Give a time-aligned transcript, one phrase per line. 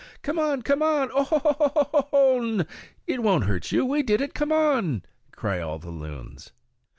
[0.23, 2.65] "Come on, O come oh ho ho ho ho hon.
[3.05, 6.51] It won't hurt you; we did it; come on," cry all the loons.